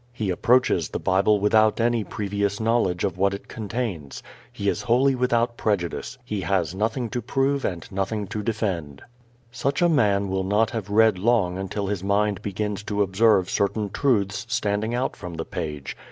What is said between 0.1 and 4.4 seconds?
He approaches the Bible without any previous knowledge of what it contains.